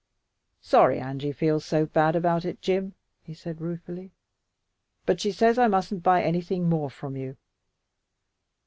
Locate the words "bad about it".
1.85-2.59